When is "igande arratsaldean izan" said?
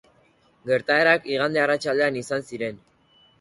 1.33-2.49